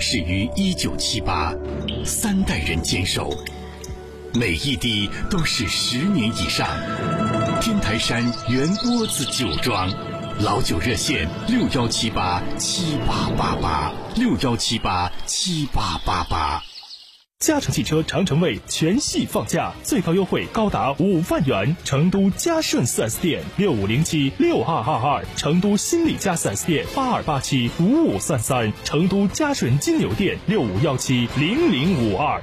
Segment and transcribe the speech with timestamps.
[0.00, 1.54] 始于一九七八，
[2.04, 3.36] 三代人坚守，
[4.32, 6.66] 每一滴都是十年以上。
[7.60, 9.92] 天台山元波子酒庄，
[10.40, 16.62] 老酒热线六幺七八七八八八六幺七八七八八八。
[17.40, 21.74] 嘉诚汽车长城卫全系放假，最高优惠高达五万元。
[21.84, 32.42] 成都嘉顺 4S 店六五零七六二二二，成都新力嘉 4S 店八二八七五五三三，成都嘉顺金牛店六五幺七零零五二。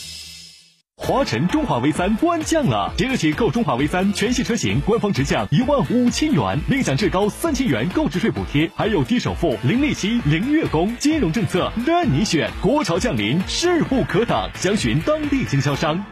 [1.03, 12.51] 华晨中华 V 三官降了，即日起购中华 V 三全系车型，官方直降一万五千元，另享至高三千元购置税补贴，还有低首付、零利息、零月供，金融政策任你选。
[12.61, 16.05] 国潮降临，势不可挡，详询当地经销商。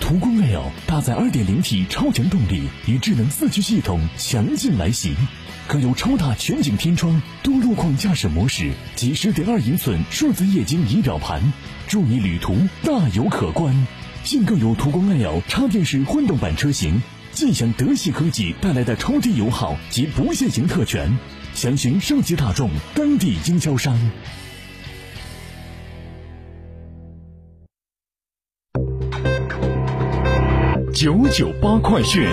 [0.00, 5.16] 途观 L 搭载 2.0T 超强动力与智能四驱系统强劲来袭，
[5.66, 11.40] 更有超大全景天窗、多路况驾驶模式及十点二英寸数字液晶仪表盘，
[11.88, 13.86] 助你旅途大有可观。
[14.22, 21.18] 现更有途观 L 插电式混动版车型，尽享德系科技带来的超低油耗及不限行特权。
[21.54, 23.98] 详询上汽大众当地经销商。
[30.92, 32.26] 九九八快讯。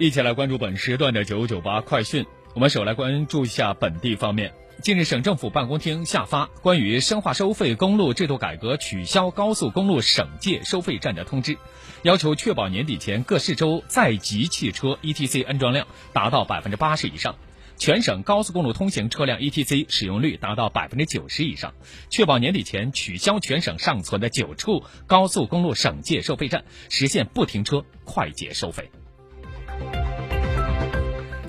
[0.00, 2.24] 一起来关注本时段的九九八快讯。
[2.54, 4.50] 我们首来关注一下本地方面。
[4.80, 11.58] 近日，省政府办公厅下发关于深化收费公路制度改革取消高速公路省界收费站的通知，
[12.00, 17.36] 要求确保年底前各市州在籍汽车 ETC 安装量达到百分之八十以上，
[17.76, 21.74] 全省高速公路通行车辆 ETC 使用率达到百分之九十以上，
[22.08, 28.90] 确保年底前取消全省尚存的九处高速公路省界收费站，实现不停车快捷收费。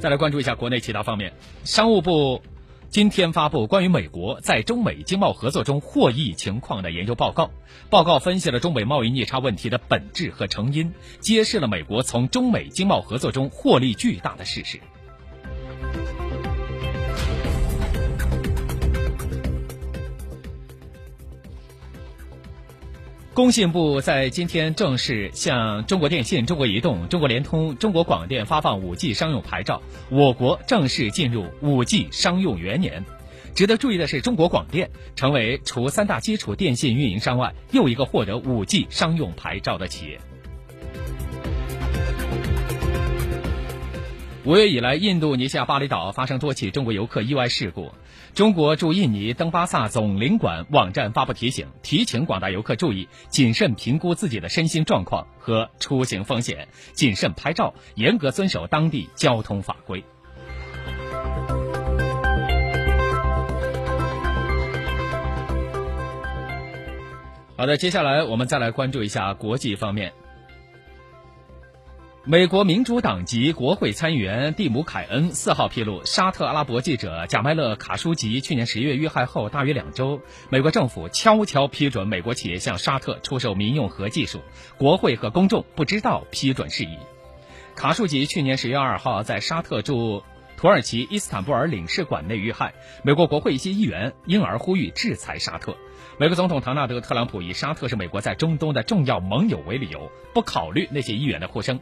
[0.01, 1.31] 再来关注一下国内其他方面，
[1.63, 2.41] 商务部
[2.89, 7.51] 今天发布关于美国在中美经贸合作中获益情况的研究报告。
[7.91, 14.79] 报告分析了中美贸易逆差问题的本质和成因，揭示了美国从中美经贸合作中获利巨大的事实。
[23.33, 33.05] 工信部在今天正式向中国电信、中国移动、中国联通、中国广电发放 5G 商用牌照，我国正式进入 5G 商用元年。
[33.55, 40.19] 值得注意的是，中国广电成为除三大基础电信运营商外又一个获得 5G 商用牌照的企业。
[44.43, 47.91] 五月以来，印度尼西亚巴厘岛发生多起中国游客意外事故。
[48.33, 60.03] 中国驻印尼登巴萨总领馆网站发布提醒，提醒广大游客注意谨慎评估自己的身心状况和出行风险，谨慎拍照，严格遵守当地交通法规。
[67.55, 70.13] 好的，接下来我们再来关注一下国际方面。
[72.23, 84.39] 美国民主党籍国会参议员蒂姆·凯恩四号披露，沙特阿拉伯记者贾迈勒·卡舒吉去年十月遇害后大约两周，美国政府悄悄批准美国企业向沙特出售民用核技术，
[84.77, 86.95] 国会和公众不知道批准事宜。
[87.73, 90.21] 卡舒吉去年十月二号在沙特驻
[90.57, 95.75] 土耳其伊斯坦布尔领事馆内遇害，美国国会一些议员因而呼吁制裁沙特。
[96.19, 101.79] 美国总统唐纳德·特朗普以沙特是美国在中东的重要盟友为理由，不考虑那些议员的呼声。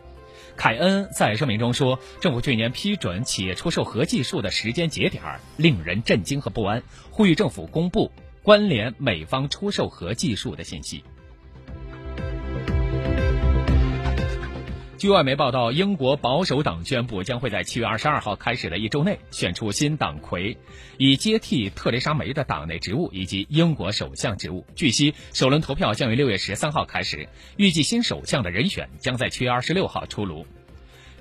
[0.59, 5.23] 凯恩在声明中说，政府去年批准企业出售核技术的时间节点
[5.55, 8.11] 令人震惊和不安，呼吁政府公布
[8.43, 11.01] 关联美方出售核技术的信息。
[14.99, 20.57] 据外媒报道，英国保守党宣布将会在七月二十二号开始的一周内选出新党魁，
[20.97, 24.65] 以接替特蕾莎梅的党内职务以及英国首相职务。
[24.75, 30.45] 据悉，首轮投票将于六月十三号开始，预计新首相的人选将在七月二十六号出炉。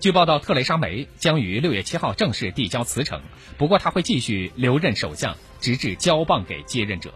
[0.00, 3.22] 据报道，特蕾莎梅将于六月七号正式递交辞呈，
[3.58, 7.14] 不过她会继续留任首相，直至交棒给接任者。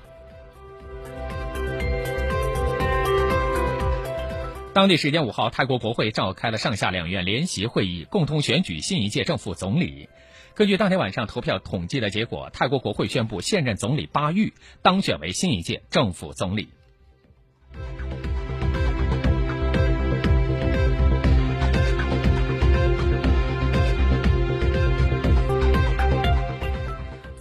[4.74, 10.08] 当地时间五号，泰国国会召开了上下两院联席会议，共同选举新一届政府总理。
[10.54, 16.70] 根据当天晚上投票统计的结果，泰国国会宣布现任总理巴育当选为新一届政府总理。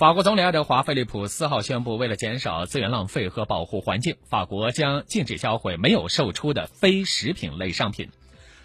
[0.02, 8.10] 法国总理爱德华·菲利普四号宣布，为了减少资源浪费和保护环境，法国将禁止销毁没有售出的非食品类商品。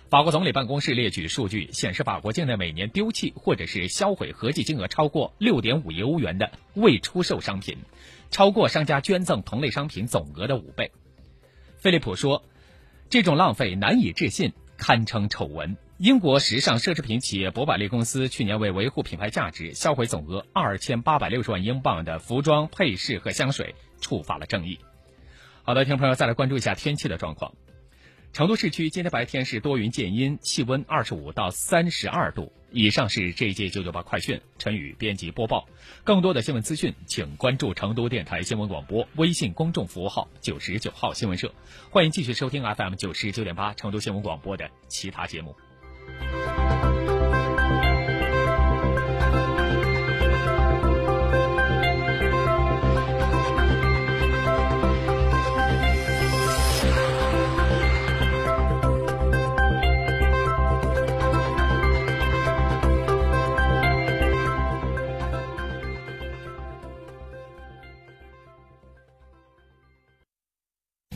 [0.09, 7.77] 法国总理办公室列举数据显示，法国境内每年丢弃或者是销毁合计金额超过六点五亿欧元的未出售商品，
[8.31, 10.91] 超过商家捐赠同类商品总额的五倍。
[11.77, 12.45] 菲利普说
[13.11, 24.79] ：“这种浪费难以置信，堪称丑闻。”英国时尚奢侈品企业博百利公司去年为维护品牌价值，销毁总额二千八百六十万英镑的服装、配饰和香水，触发了争议。
[25.63, 27.55] 好的，听众朋友，再来关注一下天气的状况。
[28.35, 32.53] 成都市区今天白天是多云见阴，气温二十五到三十二度。
[32.71, 35.67] 以上是这一届九九八快讯，陈宇编辑播报。
[36.05, 41.55] 更多的新闻资讯，请关注成都电台新闻广播微信公众服务号九十九号新闻社。
[41.89, 45.57] 欢迎继续收听 FM 九十九点八成都新闻广播的其他节目。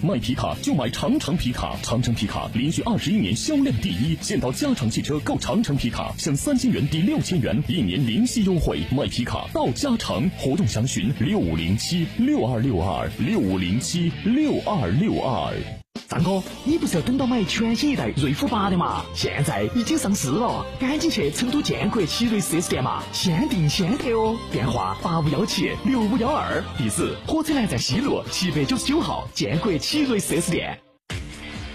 [0.03, 4.17] 卖皮卡就买长城皮卡，长城皮卡连续二十一年销量第一。
[4.23, 8.81] 现到加长汽车购长城皮卡，享三千元抵六千元，一年零息优惠。
[8.91, 15.80] 卖皮卡到加长，活动详询六五零七六二六二六五零七六二六二。
[16.11, 19.05] 张哥，你不是要等到买全新一代瑞虎八的嘛？
[19.15, 24.37] 现在已经上市了，赶紧去成都建国奇瑞 4S 店嘛，先定先得哦。
[24.51, 30.90] 电话八五幺七六五幺二，地址火车南站西路七百九十九号建国奇瑞 4S 店。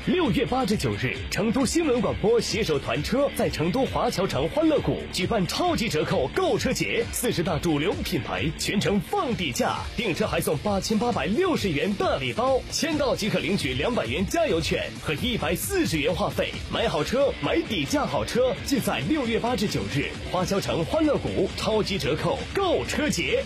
[0.07, 16.52] 六月八至九日，成都新闻广播携手团车在成都华侨城欢乐谷举办超级折扣购车节，四十大主流品牌全程放底价，订车还送八千八百六十元大礼包，签到即可领取两百元加油券和一百四十元话费。
[16.72, 23.44] 买好车，买底价好车，尽在六月八至九日华侨城欢乐谷超级折扣购车节。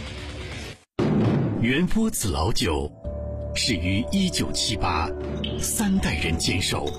[1.61, 2.91] 原波子老酒。
[3.55, 5.09] 始于一九七八，
[5.61, 6.91] 三代人坚守，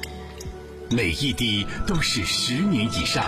[0.91, 3.25] 每一滴都是十年以上。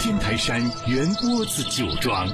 [0.00, 2.28] 天台山原窝子酒庄，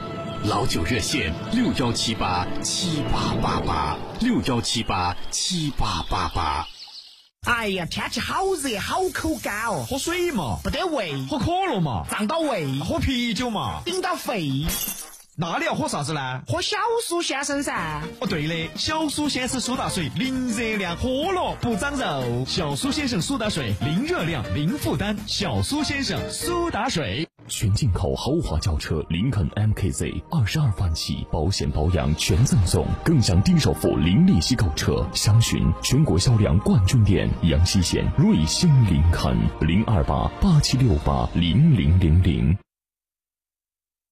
[0.45, 3.99] 老酒热线六幺七八七八八八。
[4.21, 6.67] 六幺七八七八八八。
[7.47, 14.67] 哎呀，天气好热，好口干哦，喝水嘛，不得胃，喝可乐嘛，胀到胃，喝啤酒嘛，顶到肺。
[15.41, 16.43] 那你要喝啥子呢？
[16.49, 16.77] 喝小
[17.07, 18.03] 苏先生噻。
[18.19, 22.45] 哦，对的，小苏先生苏打水，零热量，喝了不长肉。
[22.45, 25.17] 小苏先生苏打水，零热量，零负担。
[25.29, 27.25] 小苏先生苏打水。
[27.47, 35.09] 全进口豪华轿车林肯 MKZ，二十二万起，保险保养全赠送，更享低首付、零利息购车。
[35.15, 42.59] 详询全国销量冠军店阳西县瑞星林肯零二八八七六八零零零零。